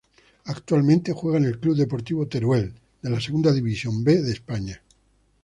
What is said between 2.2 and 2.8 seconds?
Teruel